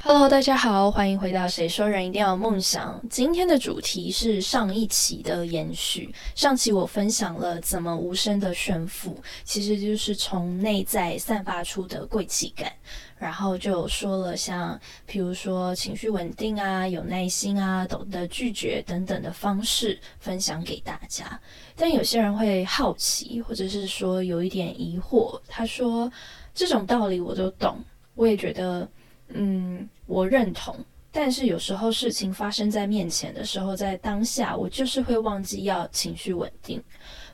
[0.00, 3.00] Hello，大家好，欢迎回到《谁说人一定要有梦想》。
[3.10, 6.14] 今天的主题是上一期的延续。
[6.36, 12.72] 上期我分享了怎么无声的炫富，其实就是从内在散发出的贵气感。
[13.18, 14.80] 然后就说了像，
[15.10, 21.38] 譬如说情绪稳定啊、有耐心啊、懂得拒绝等等的方式分享给大家。
[21.74, 25.40] 但有些人会好奇，或者是说有一点疑惑。
[25.48, 26.10] 他说
[26.54, 28.88] ：“这种道理我都懂，我也觉得。”
[29.28, 30.74] 嗯，我认同，
[31.12, 36.82] 但是有时候事情发生在面前的时候，在当下，我就是会忘记要情绪稳定，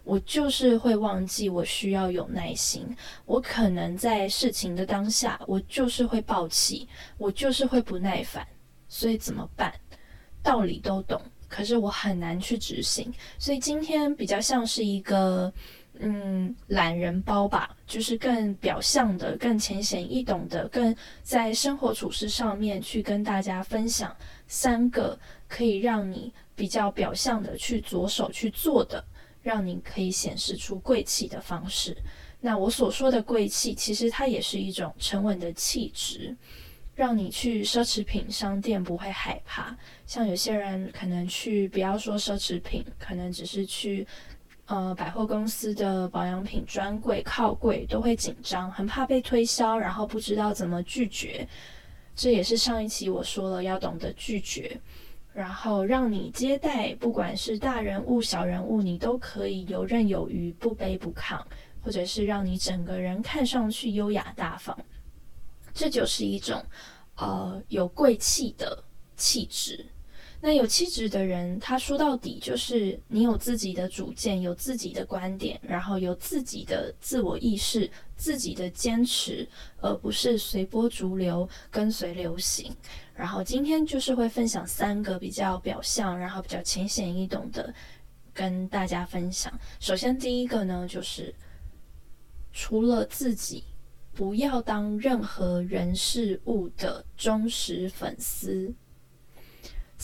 [0.02, 2.84] 我就是会忘记我需要有耐心，
[3.24, 8.46] 我可能在事情的当下，我就是会暴气，我就是会不耐烦，
[8.88, 9.72] 所以怎么办？
[10.42, 15.52] 道理都懂，可是我很难去执行，所以今天比较像是一个。
[16.00, 24.14] 嗯，懒人包吧，就是更表象的、更浅显易懂的、更在生活处事上面去跟大家分享
[24.48, 29.04] 三个可以让你比较表象的去着手去做的，
[29.40, 31.96] 让你可以显示出贵气的方式。
[32.40, 36.36] 那我所说的贵气，其实它也是一种沉稳的气质，
[36.96, 39.74] 让你去奢侈品商店不会害怕。
[40.06, 44.04] 像有些人可能去，不要说奢侈品，可能只是去。
[44.66, 51.46] 呃，百货公司的保养品专柜靠柜都会紧张，很怕被推销，然后不知道怎么拒绝。
[52.16, 54.80] 这也是上一期我说了要懂得拒绝，
[55.34, 61.38] 然后让你接待，不管是大人物、小人物，你都可以游刃有余，不卑不亢，
[61.82, 64.78] 或者是让你整个人看上去优雅大方。
[65.74, 66.64] 这就是一种
[67.16, 68.82] 呃有贵气的
[69.16, 69.84] 气质。
[70.46, 82.70] 那有气质的人，他说到底就是你有自己的主见，有自己的观点，然后有自己的自我意识，自己的坚持，而不是随波逐流，跟随流行。
[83.14, 87.72] 然后今天就是会分享三个比较表象，然后比较浅显易懂的，
[88.34, 89.50] 跟大家分享。
[89.80, 91.34] 首先第一个呢，就是
[92.52, 93.64] 除了自己，
[94.12, 98.74] 不要当任何人事物的忠实粉丝。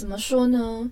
[0.01, 0.91] 怎么说呢？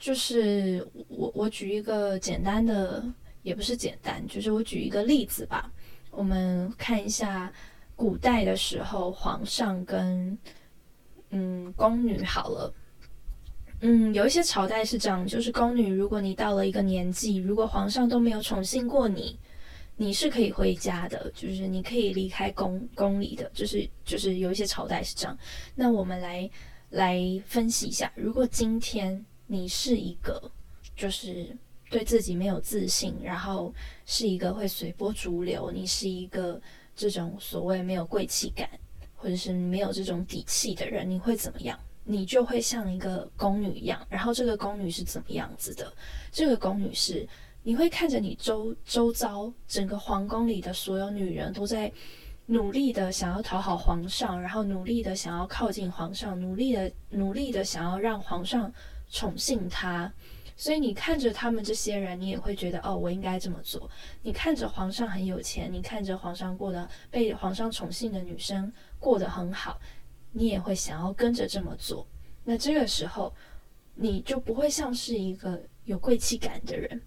[0.00, 3.04] 就是我我举一个简单的，
[3.44, 5.70] 也不是简单，就是我举一个例子吧。
[6.10, 7.52] 我们看一下
[7.94, 10.36] 古代的时候，皇上跟
[11.30, 12.74] 嗯宫女好了。
[13.82, 19.38] 嗯，有一些朝代是这样，就是宫女，如果你到了一个年纪，如果皇上都没有宠幸过你，
[19.94, 25.38] 你是可以回家的，就是你可以离开宫宫里的，就是就是有一些朝代是这样。
[25.76, 26.50] 那我们来。
[26.90, 30.50] 来分析一下，如果今天你是一个
[30.96, 31.54] 就是
[31.90, 33.74] 对自己没有自信，然后
[34.06, 36.60] 是一个会随波逐流，你是一个
[36.96, 38.68] 这种所谓没有贵气感，
[39.16, 41.78] 或者是没有这种底气的人，你会怎么样？
[42.04, 44.06] 你就会像一个宫女一样。
[44.08, 45.92] 然后这个宫女是怎么样子的？
[46.32, 47.28] 这个宫女是
[47.62, 51.92] 你会看着你周周遭整个皇宫里的所有女人都在。
[52.50, 58.72] 努力的想要讨好皇上，然后努力的想要靠近皇上，努力的努力的想要让皇上
[59.10, 60.10] 宠幸他。
[60.56, 63.88] 所以你看着他们这些人，你也会觉得哦，我应该这么做。
[64.22, 69.78] 你看着皇上很有钱，你看着皇上过得被皇上宠幸的女生过得很好，
[70.32, 72.06] 你也会想要跟着这么做。
[72.44, 73.30] 那这个时候，
[73.94, 76.98] 你就不会像是一个有贵气感的人。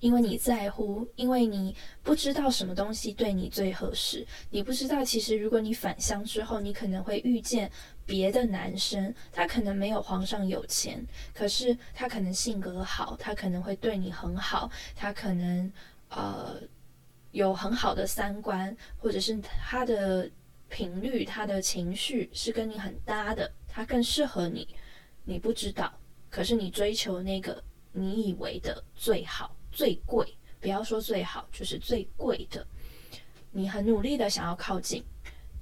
[0.00, 7.70] 因为你在乎，因为你不知道什么东西对你最合适，你不知道其实如果你返乡之后，你可能会遇见
[8.06, 15.70] 别的男生，他可能没有皇上有钱，可是他可能性格好，他可能会对你很好，他可能
[16.08, 16.60] 呃
[17.32, 20.30] 有很好的三观，或者是他的
[20.70, 24.66] 频率、他的情绪是跟你很搭的，他更适合你，
[25.24, 25.92] 你不知道，
[26.30, 27.62] 可是你追求那个
[27.92, 29.54] 你以为的最好。
[29.70, 30.26] 最贵，
[30.60, 32.66] 不要说最好，就是最贵的。
[33.52, 35.04] 你很努力的想要靠近，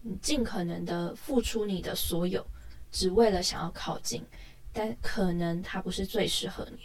[0.02, 2.46] 你尽可能的付出你的所有，
[2.90, 4.24] 只为了想要靠近，
[4.72, 6.80] 但可能他不是最适合你。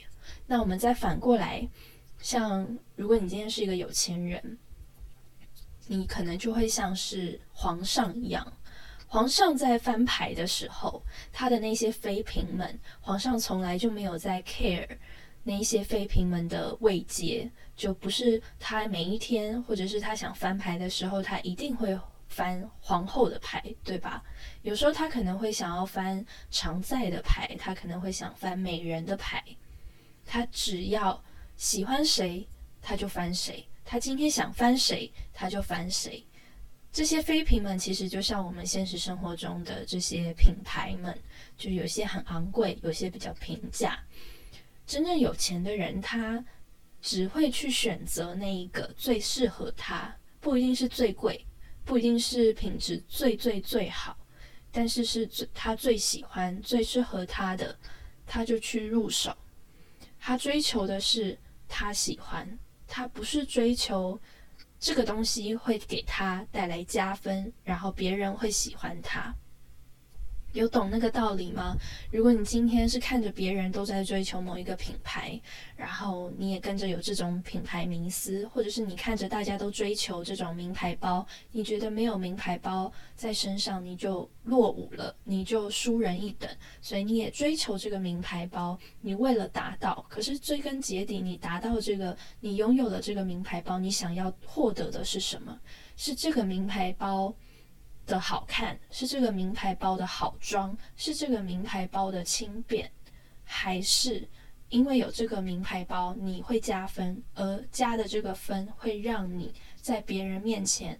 [0.47, 1.67] 那我们再反过来，
[2.19, 4.57] 像如果你今天是一个有钱人，
[5.87, 8.53] 你可能就会像是皇上一样，
[9.07, 11.03] 皇上在翻牌的时候，
[11.33, 14.87] 他的那些妃嫔们，皇上从来就没有在 care。
[15.43, 21.99] 那一些妃嫔们的慰藉，就不是他每一天，或者是他想翻牌的时候，他一定会
[22.29, 24.23] 翻皇后的牌，对吧？
[24.61, 29.43] 有时候他可能会想要翻常在的牌，他可能会想翻美人的牌。
[30.25, 31.21] 他只要
[31.57, 32.47] 喜欢谁，
[32.81, 36.25] 他就翻谁；他今天想翻谁，他就翻谁。
[36.93, 41.17] 这些妃嫔们其实就像我们现实生活中的这些品牌们，
[41.57, 43.99] 就有些很昂贵，有些比较平价。
[44.85, 46.43] 真正有钱的人，他
[47.01, 51.45] 只会去选择那一个最适合他，不一定是最贵，
[51.83, 54.17] 不一定是品质最最最好，
[54.71, 57.77] 但是是最他最喜欢、最适合他的，
[58.25, 59.35] 他就去入手。
[60.19, 61.37] 他追求的是
[61.67, 62.57] 他喜欢，
[62.87, 64.19] 他不是追求
[64.79, 69.33] 这个东西会给他带来加分，然后别人会喜欢他。
[70.53, 71.75] 有懂那个道理吗？
[72.11, 75.39] 如果你今天是看着别人都在追求某一个品牌，
[75.75, 86.47] 然后你也跟着有这种品牌迷思，或者是你看着大家都追求这种名牌包，你觉得没有名牌包在身上你就落伍了，你就输人一等，
[86.81, 88.77] 所以你也追求这个名牌包。
[89.01, 95.59] 你为了达到，可是追根结底，你达到这个，你拥有了这个名牌包，你想要获得的是什么？
[95.97, 97.33] 是这个名牌包。
[98.05, 102.91] 的好看是这个名牌包的好装，是这个名牌包的轻便，
[103.43, 104.27] 还是
[104.69, 110.99] 因为有这个名牌包你会加分，而加的这个分会让你在别人面前，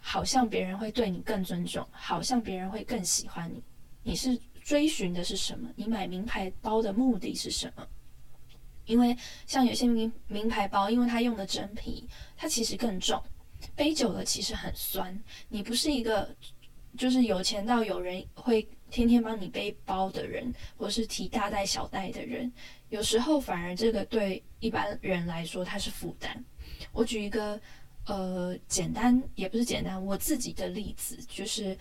[0.00, 3.62] 好像别人会对你更尊重，好像别人会更喜欢你。
[4.02, 5.70] 你是追寻的是什么？
[5.76, 7.86] 你买名牌包的目的是什么？
[8.84, 12.06] 因为像有些名名牌包，因为它用的真皮，
[12.36, 13.22] 它其实更重。
[13.76, 15.18] 背久了其实很酸，
[15.48, 16.34] 你不是一个
[16.96, 22.52] 就是有钱到有人会天天帮你背包的人，或是提大袋小袋的人，
[22.88, 26.44] 有时候反而这个对一般人来说它是负担。
[26.92, 27.60] 我举一个
[28.06, 31.76] 呃简单也不是简单我自己的例子，就是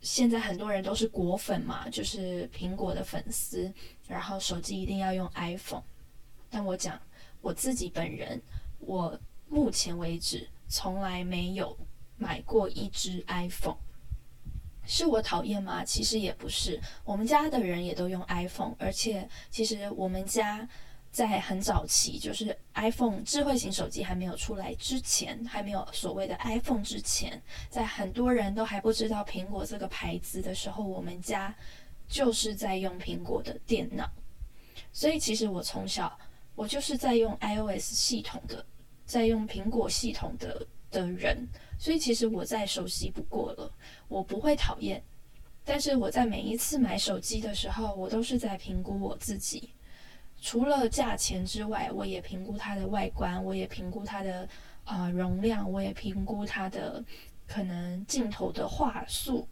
[0.00, 3.70] 现在很多人都是果粉嘛，就是苹果的粉丝，
[4.08, 5.82] 然后手机一定要用 iPhone。
[6.48, 6.98] 但我讲
[7.42, 8.40] 我自己本人，
[8.78, 10.48] 我目前为止。
[10.68, 11.76] 从来没有
[12.16, 13.76] 买过一只 iPhone，
[14.84, 15.84] 是我讨厌吗？
[15.84, 20.68] 其实也不是，我们家的人也都用 iPhone，而且其实我们家
[21.10, 27.40] 在很早期，就是 iPhone 智慧型手机还没有出来之前，还没有所谓的 iPhone 之前，
[27.70, 31.54] 在很多人都还不知道苹果这个牌子的时候，我们家
[32.08, 34.10] 就是在用苹果的电脑，
[34.92, 36.18] 所以其实我从小
[36.54, 38.64] 我就是在用 iOS 系统的。
[39.06, 41.48] 在用苹果系统的的人，
[41.78, 43.72] 所以其实我再熟悉不过了，
[44.08, 45.02] 我不会讨厌。
[45.64, 49.70] 但是我在每一次买手机的时候，我都是在评估我自己，
[50.40, 54.48] 除了价钱之外，我也评估它的外观，我也评估它的
[54.84, 57.02] 啊容量，我也评估它的
[57.48, 59.48] 可能镜头的画素，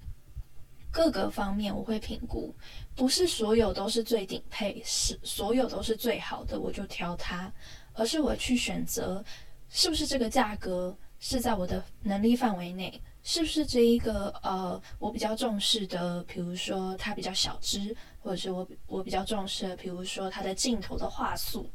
[0.91, 2.55] 各个方面我会评估。
[2.95, 7.53] 不是所有都是最顶配，是所有都是最好的，我就挑它，
[7.94, 9.25] 而是我去选择。
[9.70, 13.00] 是不是这个价格是在我的能力范围内？
[13.25, 21.69] 是不是这一个呃，我比较重视的，比如说它比较小只，或者是我我比较重视的，比如说它的镜头的画素，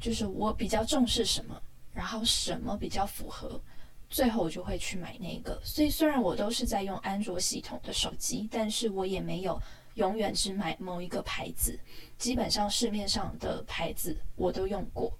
[0.00, 1.60] 就是我比较重视什么，
[1.92, 3.60] 然后什么比较符合，
[4.08, 5.60] 最后我就会去买那个。
[5.62, 9.60] 所以虽然我都是在用安卓系统的手机，但是我也没有
[9.96, 11.78] 永远只买某一个牌子，
[12.16, 15.12] 基本上市面上的牌子我都用过。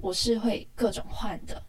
[0.00, 1.60] 我是会各种换的，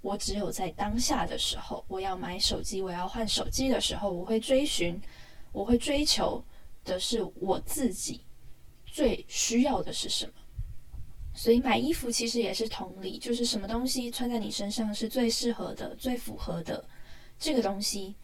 [0.00, 5.00] 我只有在当下的时候，我要买手机，我要换手机的时候，我会追寻，
[5.52, 6.42] 我会追求
[6.82, 8.22] 的是我自己
[8.86, 10.32] 最需要的是什么。
[11.34, 16.84] 所以买衣服其实也是同理，就是什么东西穿在你身上是最适合的、最符合的，
[17.38, 18.16] 这个东西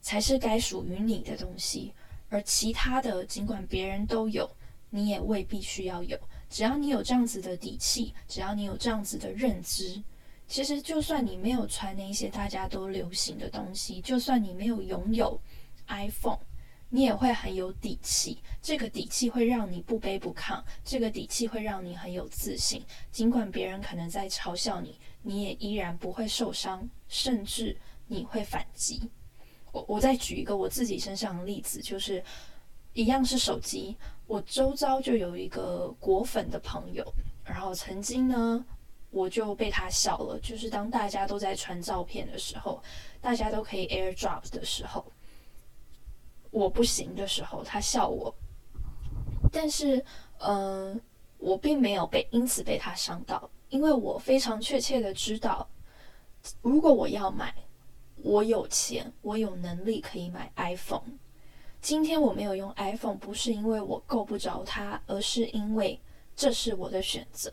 [0.00, 1.92] 才是该属于你的东西，
[2.28, 4.50] 而其他的尽管别人都有，
[4.90, 6.18] 你也未必需要有。
[6.48, 10.02] 只要你有这样子的底气，只要你有这样子的认知，
[10.46, 15.40] 其实就算你没有穿那些大家都流行的东西，就算你没有拥有
[15.88, 16.38] iPhone，
[16.90, 18.38] 你也会很有底气。
[18.62, 22.84] 这个底气会让你不卑不亢，这个底气会让你很有自信。
[23.10, 27.76] 尽管别人可能在嘲笑你，你也依然不会受伤，甚至
[28.06, 29.10] 你会反击。
[29.74, 32.22] 我我再举一个我自己身上的例子，就是
[32.92, 33.96] 一样是手机。
[34.28, 37.04] 我周遭就有一个果粉的朋友，
[37.44, 38.64] 然后曾经呢，
[39.10, 40.38] 我就被他笑了。
[40.38, 42.80] 就是当大家都在传照片的时候，
[43.20, 45.04] 大家都可以 AirDrop 的时候，
[46.52, 48.32] 我不行的时候，他笑我。
[49.50, 50.04] 但是，
[50.38, 51.00] 嗯，
[51.38, 55.68] 我并没有被因此被他伤到，因为我非常确切的知道，
[56.62, 57.52] 如果我要买，
[58.24, 61.02] 我有钱，我有能力可以买 iPhone。
[61.82, 66.00] 今天我没有用 iPhone，不是因为我够不着它，而是因为
[66.34, 67.52] 这是我的选择。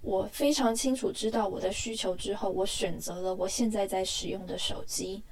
[0.00, 5.22] 我非常清楚知道我的需求之后，我选择了我现在在使用的手机，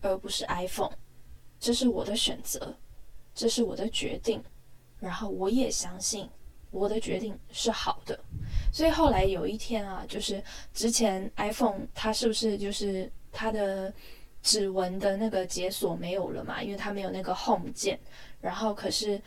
[0.00, 0.90] 而不是 iPhone。
[1.60, 2.76] 这是我的选择，
[3.36, 4.42] 这是我的决定。
[4.98, 6.28] 然后我也相信
[6.72, 8.18] 我的决定是好的。
[8.72, 10.42] 所以后来有一天啊，就是
[10.74, 13.92] 之前 iPhone 它是不是就是它的
[14.42, 16.62] 指纹的那个解锁没有了嘛？
[16.62, 17.98] 因为它没有那个 Home 键。
[18.40, 19.20] 然后可是。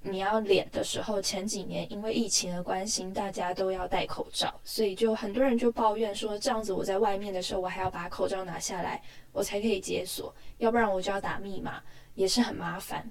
[0.00, 11.82] 你要脸的时候，前几年因为疫情的关系，大家都要戴口罩，所以就很多人就抱怨说，这样子我在外面的时候，我还要把口罩拿下来，我才可以解锁，要不然我就要打密码，
[12.14, 13.10] 也是很麻烦。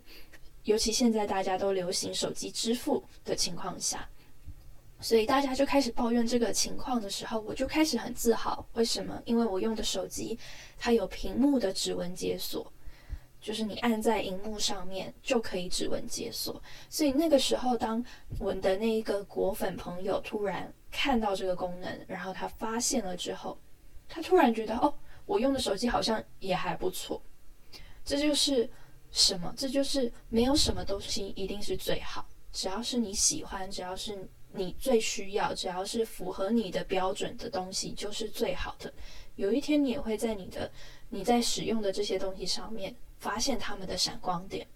[0.64, 4.08] 尤其现在大家都流行手机支付的情况下，
[5.00, 8.66] 所以大家就开始抱怨这个情况的时候，我就开始很自豪。
[8.74, 9.22] 为什么？
[9.26, 10.38] 因为我用的手机
[10.78, 12.72] 它有屏幕的指纹解锁。
[13.40, 18.04] 就是你按在荧幕上面就可以指纹解锁，所以那个时候，当
[18.40, 23.58] 我的那一个果粉朋友突然看到这个功能，然后他发现了之后，
[24.10, 24.92] 他突然觉得哦，
[25.28, 27.22] 我用的手机好像也还不错。
[28.04, 28.68] 这就是
[29.12, 29.54] 什么？
[29.56, 34.28] 这就是没有什么东西一定是最好，只要是你喜欢，只要是
[34.58, 38.92] 你最需要，只要是符合你的标准的东西，就是最好的。
[39.36, 40.72] 有一天你也会在你的
[41.10, 42.96] 你在使用的这些东西上面。
[43.20, 44.68] 发现他们的闪光点，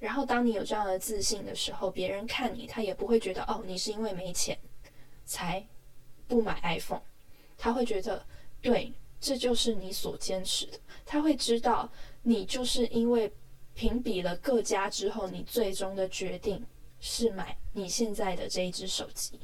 [0.00, 4.58] 然后当你有这样的自信的时候，别人看你，他也不会觉得哦，你是因为没钱
[5.26, 5.62] 才
[6.26, 7.02] 不买 iPhone，
[7.58, 8.24] 他会觉得
[8.62, 10.80] 对，这就是你所坚持的。
[11.04, 11.86] 他会知道
[12.22, 13.30] 你就是因为
[13.74, 16.64] 评比了各家之后，你最终的决定
[17.02, 19.38] 是买你现在的这一只手机，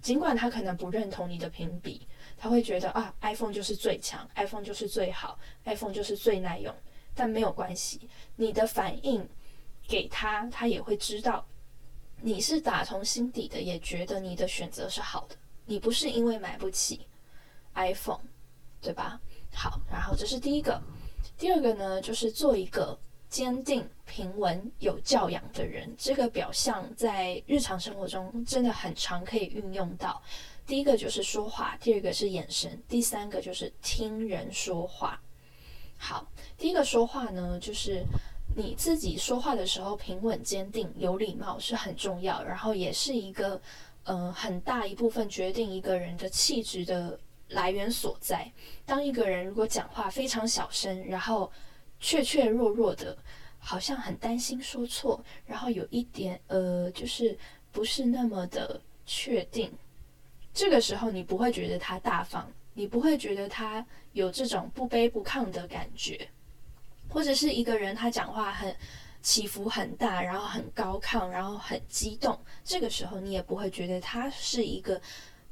[0.00, 2.06] 尽管他可能不认同你的评比，
[2.38, 6.72] 他会觉得啊，iPhone 就是最强，iPhone 就是最好，iPhone 就是最耐用。
[7.12, 9.28] 但没有关系，你的反应
[9.88, 11.44] 给他，他也会知道
[12.22, 15.36] 你是打从心底的，也觉得你的选择是好的。
[15.66, 17.06] 你不是因为买不起
[17.74, 18.22] iPhone，
[18.80, 19.20] 对吧？
[19.52, 20.80] 好，然后这是第一个。
[21.36, 22.96] 第二个呢，就是做一个
[23.30, 25.94] 坚定、平稳、有教养的人。
[25.96, 30.20] 这个表象在日常生活中真的很常可以运用到。
[30.66, 35.20] 第一个就是说话，第二个是眼神，第三个就是听人说话。
[35.96, 36.26] 好，
[36.58, 38.04] 第一个说话呢，就是
[38.56, 43.60] 你自己说话的时候平稳、坚定、有礼貌是很重要，然后也是一个
[44.04, 47.18] 呃很大一部分决定一个人的气质的
[47.48, 48.50] 来源所在。
[48.86, 51.50] 当一个人如果讲话非常小声，然后
[52.00, 53.16] 怯怯弱弱的，
[53.58, 57.38] 好像很担心说错，然后有一点呃，就是
[57.70, 59.70] 不是那么的确定，
[60.52, 62.50] 这个时候你不会觉得他大方。
[62.72, 66.26] 你不会觉得他有这种不卑不亢的感觉，
[67.08, 68.74] 或者是一个人他讲话很
[69.20, 74.98] 起伏很大，然后很高亢，然后很激动，这个时候你也不会觉得他是一个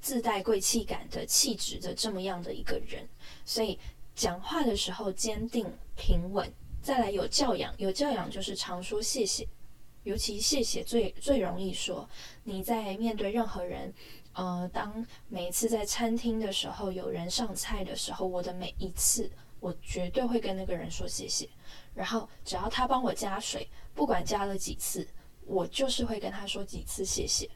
[0.01, 3.07] 自带贵气感的气质的这么样的一个人。
[3.45, 3.77] 所以
[4.19, 5.65] 讲话的时候坚定
[5.97, 9.47] 平稳，再来有教养，有教养就是常说谢谢，
[10.03, 12.09] 尤其谢谢最最容易说。
[12.43, 13.95] 你在面对任何人。
[14.33, 21.49] 呃，当每一次在餐厅的时候，有人上菜的时候，我的每一次，我绝对会跟那个人说谢谢。
[21.95, 25.07] 然后只要他帮我加水，不管加了几次，
[25.45, 27.49] 我就是会跟他说几次谢谢。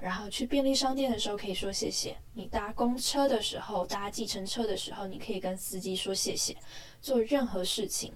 [0.00, 2.16] 然后去便利商店的时候可以说谢谢。
[2.34, 6.56] 你搭公车的时候，搭计程车的时候，你可以跟司机说谢谢。
[7.00, 8.12] 做任何事情，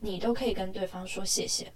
[0.00, 1.72] 你都可以跟对方说谢谢。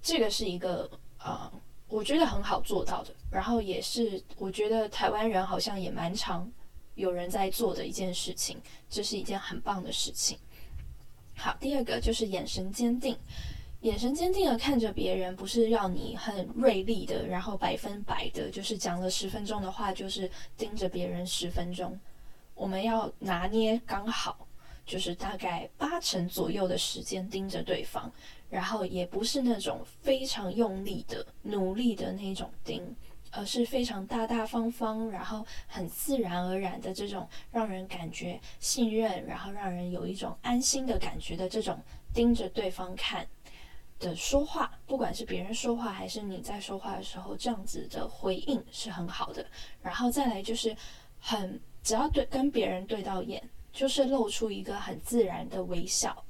[0.00, 1.52] 这个是一个呃。
[1.88, 6.50] 我觉得很好做到的，然后也是我觉得台湾人好像也蛮常
[6.94, 8.58] 有人在做的一件事情，
[8.88, 10.38] 这是一件很棒的事情。
[11.36, 13.14] 好，第二个就是眼神坚定，
[13.82, 21.98] 眼神坚定的看着别人，不是要你很锐利的，然后百分百的，就是讲了十分钟的话，就是盯着别人十分钟。
[22.54, 24.46] 我们要拿捏刚好，
[24.86, 28.10] 就是大概八成左右的时间盯着对方。
[28.48, 32.94] 然后也不是那种非常用力的、努力的那种盯，
[33.30, 41.80] 而是非常大大方方，然后很自然而然的这种让人感觉信任，然后让人有一种安心的感觉的这种
[42.12, 43.26] 盯着对方看
[44.02, 49.46] 的说话，不管是别人说话还是你在说话的时候，这样子的回应是很好的。
[49.80, 50.76] 然后再来就是
[51.20, 53.42] 很只要对跟别人对到眼，
[53.72, 56.24] 就是露出一个很自然的微笑。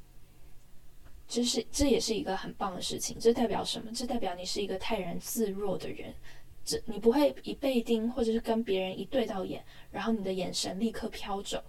[1.26, 3.17] 这是这也是一个很棒的事情。
[3.19, 3.91] 这代表什么？
[3.95, 6.14] 这代表你是一个泰然自若的人。
[6.64, 11.61] 这你不会一被盯，或者是跟别人一对到眼，然后你的眼神立刻飘走，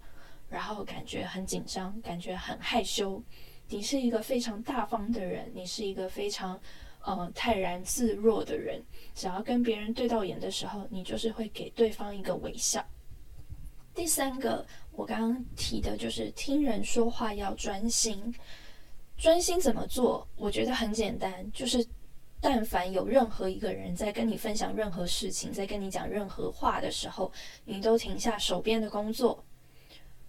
[0.50, 3.24] 然后感觉很紧张，感觉很害羞。
[3.70, 6.60] 你是一个非常大方的人，你是一个非常
[7.02, 8.82] 呃泰然自若的人，
[9.16, 12.86] 只要跟别人对到眼的时候，你就是会给对方一个微笑。
[13.96, 18.34] 第三个，我刚刚提的就是听人说话要专心。
[19.18, 20.28] 专心怎么做？
[20.36, 21.86] 我觉得很简单，就是
[22.42, 27.32] 但凡有任何一个人在跟你分享任何事情，在跟你讲任何话的时候，
[27.64, 29.44] 你都停下手边的工作，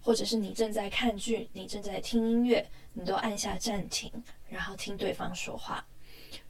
[0.04, 4.12] 或者是你正在看剧，你正在听音乐，你都按下暂停，
[4.50, 5.82] 然后听对方说话。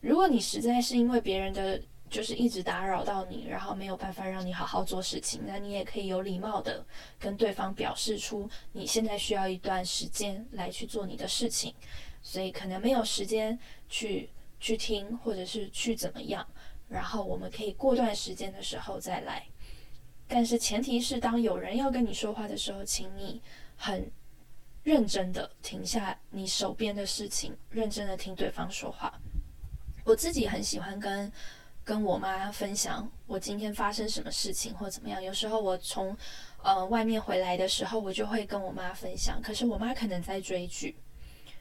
[0.00, 1.80] 如果你实在是因为别人的
[2.10, 6.84] 就是一直打扰到你，然后没有办法让你好好做事情，那你也可以有礼貌的
[7.16, 11.72] 跟对方表示出你现在需要一段时间来去做你的事情。
[12.22, 13.56] 所以可能没有时间
[13.88, 16.44] 去去听，或者是去怎么样，
[16.88, 19.46] 然后我们可以过段时间的时候再来。
[20.34, 23.40] 但是前提是，当有人要跟你说话的时候，请你
[23.76, 24.10] 很
[24.82, 29.14] 认真的停下你手边的事情，认真的听对方说话。
[30.04, 31.30] 我自己很喜欢跟
[31.84, 35.22] 跟我妈分享我今天发生什么事情或怎么样。
[35.22, 36.16] 有时候我从
[36.64, 40.96] 呃外面回来的时候，我就会跟我妈分享，可是我妈可能在追剧。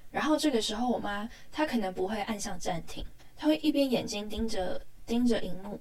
[0.10, 3.06] 然后这个时候，我妈她可能不会按下暂停，
[3.38, 5.80] 她会一边眼睛盯着盯着荧幕，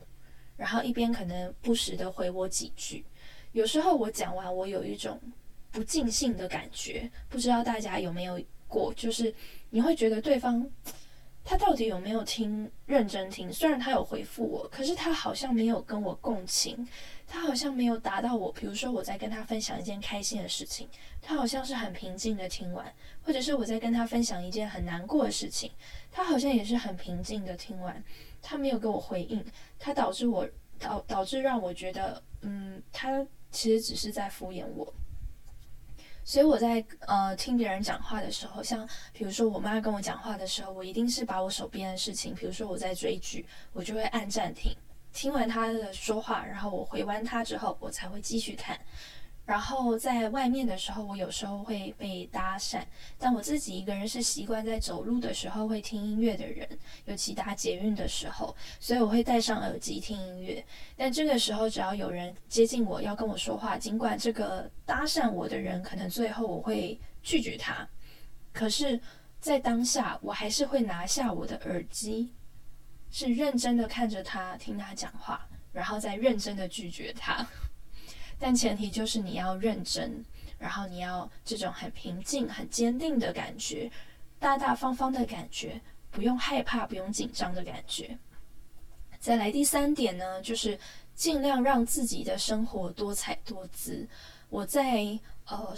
[0.62, 3.04] 然后一边可能不时的回我几句。
[3.50, 5.21] 有时候我讲完，我有一种
[5.73, 8.95] 不尽兴的感觉，不知道大家有没有过？
[8.95, 9.35] 就是
[9.71, 10.64] 你会觉得对方。
[11.45, 13.52] 他到底有没有听认真听？
[13.52, 16.87] 虽然他有回复我，可是他好像没有跟我共情，
[17.26, 18.52] 他好像没有达到我。
[18.52, 20.88] 比如说我在跟他分享一件开心的事情，
[21.21, 22.87] 他好像是很平静的听完；
[23.25, 25.73] 或者是我在跟他分享一件很难过的事情，
[26.12, 28.00] 他好像也是很平静的听完。
[28.42, 29.42] 他没有给我回应，
[29.78, 30.46] 他导致我
[30.78, 34.92] 导导致让我觉得，嗯，他其实只是在敷衍我。
[36.25, 44.72] 所以我在呃听别人讲话的时候，像比如说我妈跟我讲话的时候，我一定是把我手边的事情，比如说我在追剧，我就会按暂停，
[45.12, 48.78] 听完她的说话，然后我回完她之后，我才会继续看。
[49.44, 52.80] 然后在外面的时候，我有时候会被搭讪，
[53.18, 56.66] 但我自己一个人是习惯在走路的时候会听音乐的人，
[57.07, 60.64] 尤其搭捷运的时候，所以我会戴上耳机听音乐。
[60.96, 67.87] 但这个时候，只要有人接近我要跟我说话，尽管这个搭讪我的人可能最后我会拒绝他，
[68.52, 68.98] 可是，
[69.40, 72.33] 在当下我还是会拿下我的耳机，
[73.11, 77.44] 是认真的看着他听他讲话，然后再认真的拒绝他。
[78.42, 80.24] 但前提就是你要认真，
[80.59, 83.88] 然后你要这种很平静、很坚定的感觉，
[84.40, 88.18] 大大方方的感觉，不用害怕、不用紧张的感觉。
[89.20, 90.76] 再来第三点呢，就是
[91.14, 94.09] 尽量让自己的生活多彩多姿。
[94.48, 95.72] 我在呃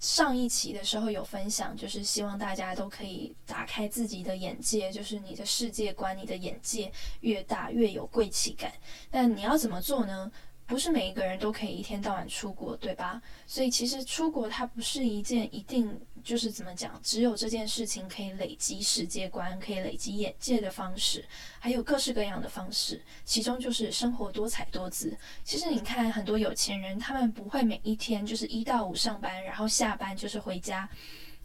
[0.00, 8.72] 上一期的时候有分享，就是希望大家都可以打开自己的眼界，就是你的世界观、你的眼界越大越有贵气感。
[9.10, 10.32] 但你要怎么做呢？
[10.66, 13.22] 不是每一个人都可以一天到晚出国，对吧？
[13.46, 21.24] 所以其实出国它不是一件一定就是怎么讲，只有这件事情可以累积世界观、可以累积眼界的方式，
[21.60, 23.00] 还有各式各样的方式。
[23.24, 25.16] 其中就是生活多彩多姿。
[25.44, 30.88] 其实你看很多有钱人，他们不会每一天就是一到五上班，然后下班就是回家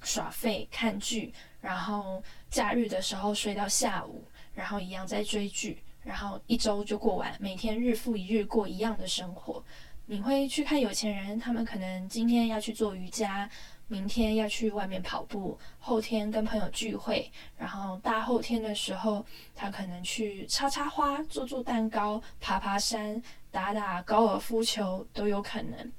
[0.02, 4.24] 耍废看剧，然后假日的时候睡到下午，
[4.56, 5.84] 然后一样在追剧。
[6.04, 9.64] 然后一周就过完，每天日复一日过一样的生活。
[10.08, 13.50] 你会去看有钱人，他们可能今天要去做瑜伽，
[13.88, 25.92] 明天要去外面跑步，后天跟朋友聚会，然后大后天的时候，他可能去插插花、做做蛋糕、爬爬山、打打高尔夫球都有可能。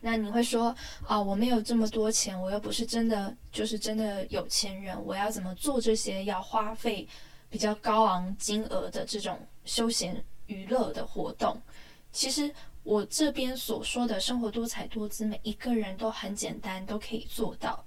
[0.00, 0.74] 那你会说
[1.06, 7.06] 啊，我没有这么多钱，我又不是真的就是真的有钱人，我要怎么做这些要花费？
[7.52, 11.60] 比较高昂金额的这种休闲娱乐的活动，
[12.10, 12.50] 其实
[12.82, 17.84] 我这边所说的生活多彩多姿，每一个人都很简单，都可以做到。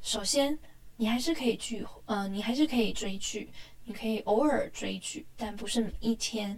[0.00, 0.56] 首先，
[0.96, 3.50] 你还是可以聚，呃，你还是可以追剧，
[3.82, 6.56] 你可以偶尔追剧，但不是每一天。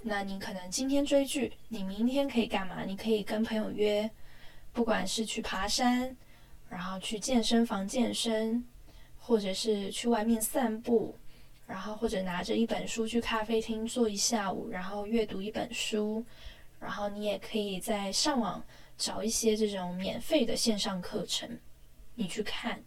[0.00, 2.82] 那你可能今天追剧，你明天可以干嘛？
[2.82, 4.10] 你可以跟朋友约，
[4.72, 6.16] 不管是去爬山，
[6.70, 8.64] 然后去健身房健身，
[9.18, 11.14] 或者是去外面散步。
[11.66, 16.24] 然后或者拿着一本书去咖啡厅坐一下午，然后阅读一本书，
[16.78, 18.62] 然后你也可以在上网
[18.98, 21.58] 找一些这种免费的线上课程，
[22.14, 22.82] 你去看，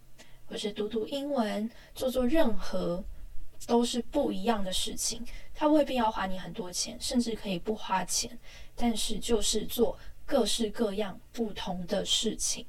[0.46, 3.02] 或是读读英文，做做任何
[3.66, 5.24] 都是不一样的事情。
[5.54, 8.38] 它未必要花你很多钱，甚至可以不花钱，
[8.76, 12.66] 但是就是做各式各样不同的事情。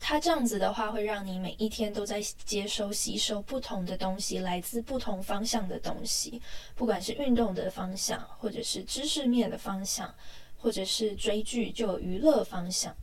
[0.00, 6.40] 它这样子的话，会让你每一天都在接收、吸收不同的东西，来自不同方向的东西，
[6.74, 10.14] 不管是运动的方向，或者是知识面的方向，
[10.56, 12.94] 或者是追剧就娱乐方向。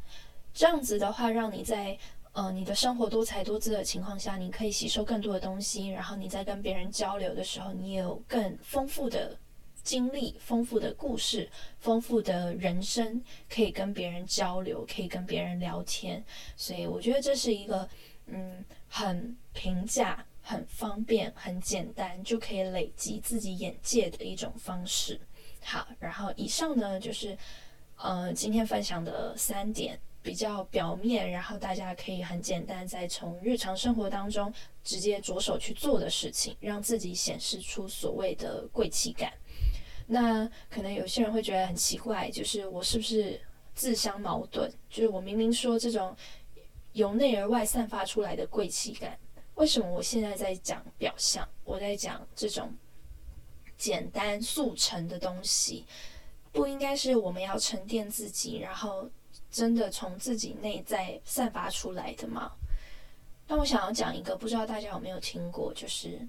[0.54, 1.98] 这样子的话，让你在
[2.32, 9.38] 呃你的生活多才多姿的情况下，你可以吸收更多的东西，然后你在跟别人交流的时候，你也有更丰富的。
[9.86, 11.48] 经历丰富的故事，
[11.80, 16.22] 丰富的人生，可以跟别人交流，可以跟别人聊天，
[16.58, 17.88] 所以我觉得这是一个
[18.26, 25.22] 嗯很平价、很方便、很简单就可以累积自己眼界的一种方式。
[25.62, 27.38] 好，然后以上呢就是
[27.98, 34.52] 呃今天分享的三点比较表面，然后大家可以很简单再从日常生活当中
[34.84, 39.32] 直接着手去做的事情，让自己显示出所谓的贵气感。
[40.08, 43.42] 那可能有些人会觉得很奇怪，就是我是不是
[43.74, 44.72] 自相矛盾？
[44.90, 46.16] 就是我明明说这种
[46.94, 49.18] 由内而外散发出来的贵气感，
[49.56, 51.48] 为什么我现在在讲表象？
[51.64, 52.72] 我在讲这种
[53.78, 55.86] 简单速成的东西，
[56.52, 59.10] 不应该是我们要沉淀自己，然后
[59.50, 62.52] 真的从自己内在散发出来的吗？
[63.48, 66.20] 那我想要讲一个，不知道大家有没有听过，就是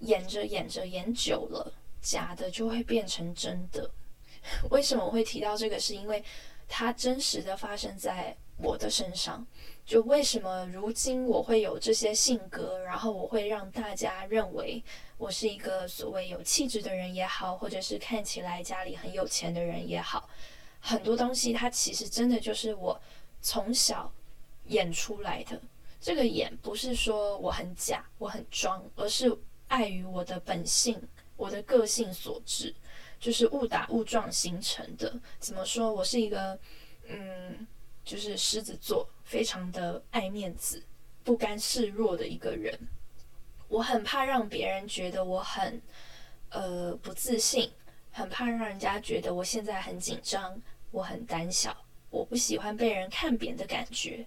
[0.00, 1.72] 演着演着演久了。
[2.00, 3.90] 假的就会变成真的。
[4.70, 5.78] 为什么我会提到这个？
[5.78, 6.24] 是因为
[6.66, 9.46] 它真实的发生在我的身上。
[9.84, 14.82] 就为什么如今我会有这些性格，然后我会让大家认为
[15.18, 20.28] 我是一个所谓有气质的人也好，或者是看起来家里很有钱的人也好，
[20.78, 23.00] 很多东西它其实真的就是我
[23.42, 24.12] 从小
[24.66, 25.60] 演出来的。
[26.00, 29.36] 这个演不是说我很假，我很装，而是
[29.68, 31.02] 碍于我的本性。
[31.40, 32.74] 我的个性所致，
[33.18, 35.18] 就是误打误撞形成的。
[35.38, 35.90] 怎么说？
[35.90, 36.58] 我是一个，
[37.08, 37.66] 嗯，
[38.04, 40.82] 就是狮子座，非常的爱面子、
[41.24, 42.78] 不甘示弱的一个人。
[43.68, 45.80] 我很怕让别人觉得我很，
[46.50, 47.72] 呃，不自信，
[48.12, 51.74] 很怕让人家觉得我现在很紧张，我很胆小，
[52.10, 54.26] 我不喜欢被人看扁的感觉。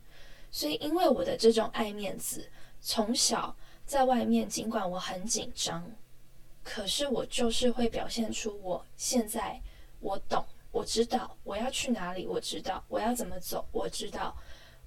[0.50, 2.50] 所以，因为我的这种爱面子，
[2.82, 5.92] 从小在外面，尽管我很紧张。
[6.64, 9.62] 可是我就是会表现出我现在
[10.00, 14.34] 我懂，我知道我要去哪里，我知道我要怎么走，我知道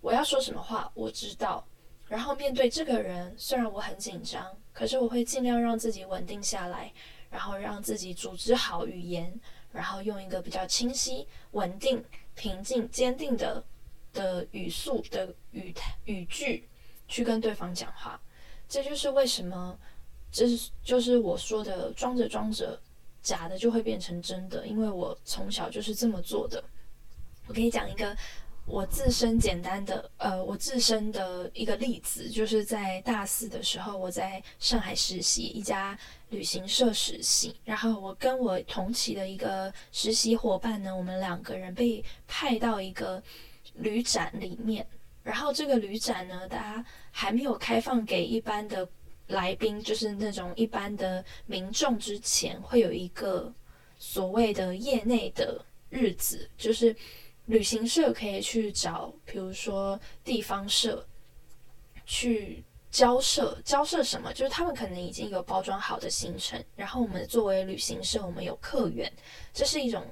[0.00, 1.62] 我要说什么话，我知道。
[2.08, 6.90] 然后面对这个人，虽然我很紧张，可是我会尽量让自己稳定下来，
[7.28, 9.38] 然后让自己组织好语言，
[9.70, 12.02] 然后用一个比较清晰、稳定、
[12.34, 13.62] 平静、坚定的
[14.14, 15.74] 的语速的语
[16.06, 16.66] 语句
[17.06, 18.18] 去跟对方讲话。
[18.66, 19.78] 这就是为什么。
[20.30, 22.78] 这是就是我说的，装着装着，
[23.22, 24.66] 假的就会变成真的。
[24.66, 26.62] 因为我从小就是这么做的。
[27.46, 28.14] 我给你讲一个
[28.66, 43.22] 我自身简单的，呃，我自身的一个例子，就是在大四的时候，我在上海实习一家旅行社实习，然后我跟我同期的一个实习伙伴呢，我们两个人被派到一个
[43.74, 44.86] 旅展里面，
[45.22, 48.86] 然后这个旅展呢，大家还没有开放给一般的。
[49.28, 53.52] 来宾就是那种一般的民众，之前会有一个
[53.98, 56.94] 所谓的业内的日子，就是
[57.46, 61.06] 旅行社可以去找，比如说地方社
[62.04, 64.32] 去交涉，交涉什么？
[64.32, 69.12] 就是他们可能已经有包装好的行程，然后我们作为旅行社，我们有客源，
[69.52, 70.04] 这是一种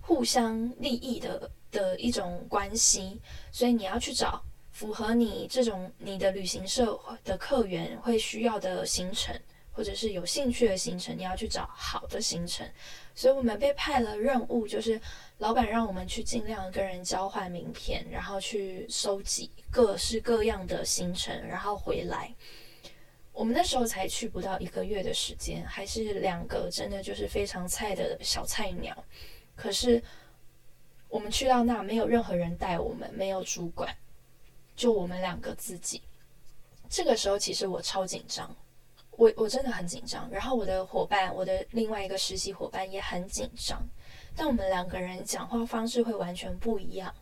[0.00, 4.42] 互相利益的的一种关系，所以你要去找。
[4.82, 9.32] 符合你这种你的旅行社的客源会需要的行程，
[9.70, 12.68] 或者是有兴趣的行程，你要去找好的行程。
[13.14, 15.00] 所以我们被派了任务，就是
[15.38, 22.34] 老板让我们去尽量跟人交换名片，然后去收集各式各样的行程，然后回来。
[23.32, 29.04] 我们那时候才去不到一个月的时间，还是两个真的就是非常菜的小菜鸟。
[29.54, 30.02] 可是
[31.08, 33.96] 我们去到那，没有任何人带我们，没有主管。
[34.74, 36.02] 就我们两个自己，
[36.88, 38.54] 这个时候其实我超紧张，
[39.12, 40.28] 我我真的很紧张。
[40.30, 43.82] 然后我的伙伴，我的另外一个实习伙伴也很紧张。
[44.34, 47.14] 但我们两个人讲话方式会完全不一样。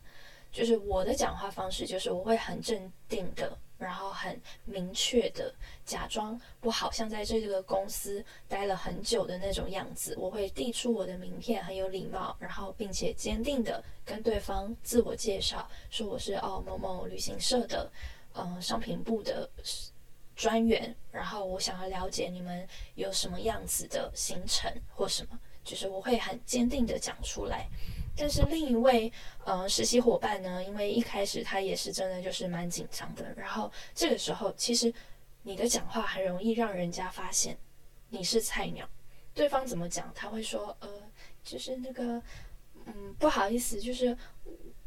[0.51, 5.51] 就是我的讲话方式，就是我会很镇定的，然后很明确的
[5.83, 10.15] 假装不好像在这个公司待了很久的那种样子。
[10.19, 17.91] 我会递出我的名片，很有礼貌，然后并且坚定的跟对方自我介绍，说我是哦某某旅行社的，
[18.35, 19.49] 嗯商品部的
[20.35, 27.67] 专员，然后我想要了解你们有什么样子的行程或什么，就是我会很坚定的讲出来。
[28.15, 29.11] 但是另一位
[29.45, 34.93] 呃实习伙伴呢，因为一开始他也是真的就是蛮紧张的，然后这个时候其实
[35.43, 37.57] 你的讲话很容易让人家发现
[38.09, 38.87] 你是菜鸟，
[39.33, 40.89] 对方怎么讲他会说呃
[41.43, 42.21] 就是那个
[42.85, 44.15] 嗯不好意思，就是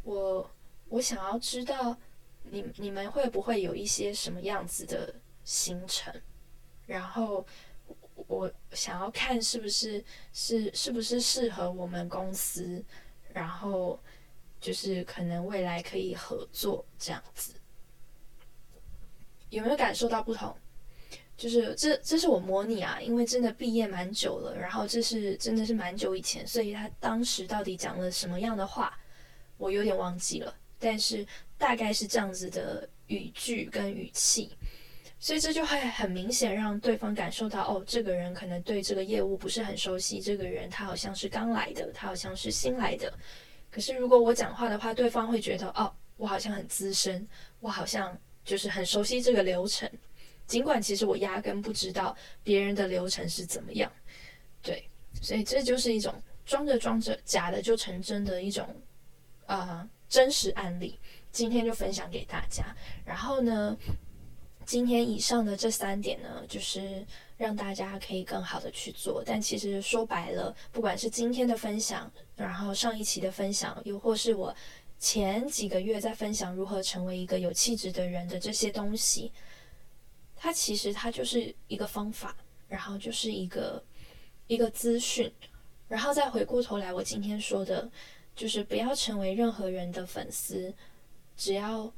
[0.03, 0.51] 我
[0.89, 1.97] 我想要知道
[2.43, 6.15] 你你们会不会有一些什么样子的行程，
[6.87, 7.45] 然后。
[8.29, 12.83] 我想要看是不是是是不是适合我们公司，
[13.35, 14.01] 然后
[14.59, 17.53] 就是可能未来可以合作这样子，
[19.51, 20.57] 有没有感受到不同？
[21.37, 28.97] 就是这这是我模拟啊，因为真的毕业蛮久了，然后这是真的是蛮久以前，所以他当时到底讲了什么样的话，
[29.59, 31.27] 我有点忘记了，但是
[31.59, 34.57] 大概是这样子的语句跟语气。
[35.19, 43.11] 所以这就会很明显让对方感受到，哦，这个人可能对这个业务不是很熟悉，这个人他好像是刚来的，他好像是新来的。
[43.71, 47.27] 可是如果我讲话的话，对方会觉得，哦，我好像很资深，
[47.61, 49.91] 我好像就是很熟悉这个流程，
[50.47, 53.91] 尽管其实我压根不知道别人的流程是怎么样。
[54.61, 54.87] 对，
[55.23, 58.69] 所以这就是一种装着装着假的就成真的一种
[59.47, 60.99] 啊真实案例，
[61.33, 62.63] 今天就分享给大家。
[63.07, 63.75] 然后呢？
[64.67, 67.05] 今天以上的这三点呢，就是
[67.37, 69.23] 让大家可以更好的去做。
[69.25, 74.55] 但其实说白了，不管是今天的分享，然后上一期的分享，又或是我
[74.99, 79.31] 前几个月在分享如何成为一个有气质的人的这些东西，
[80.35, 82.37] 它其实它就是一个方法，
[82.69, 83.85] 然后就是一个
[84.47, 85.31] 一个资讯，
[85.89, 87.91] 然后再回过头来，我今天说的，
[88.35, 90.73] 就是不要成为任何人的粉丝，
[91.37, 91.93] 只要。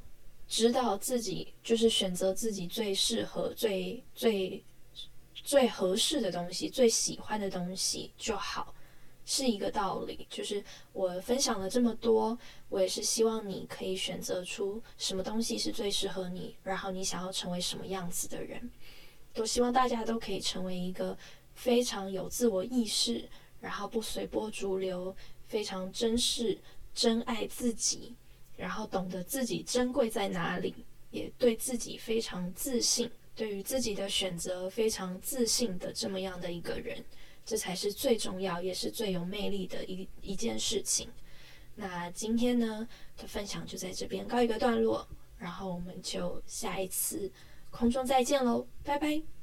[0.49, 4.65] 知道自己就是选择自己最适合、最最
[5.35, 8.75] 最合适的东西、最喜欢的东西就好，
[9.25, 10.27] 是一个道理。
[10.31, 18.71] 就是我分享了这么多，我也是希望你可以选择出什么东西是最适合你，然后你想要成为什么样子的人，
[19.35, 21.17] 都希望大家都可以成为一个
[21.55, 23.29] 非常有自我意识，
[23.61, 25.15] 然后不随波逐流，
[25.49, 26.59] 非常珍视、
[26.95, 28.15] 珍爱自己。
[28.57, 30.75] 然后懂得自己珍贵在哪里，
[31.11, 37.05] 也对自己非常自信，对于自己的选择非常自信的这么样的一个人，
[37.45, 41.09] 这才是最重要也是最有魅力的一一件事情。
[41.75, 42.89] 那今天呢
[43.19, 45.07] 的分享就在这边告一个段落，
[45.39, 47.31] 然后我们就下一次
[47.71, 49.36] 空中再见喽，拜拜。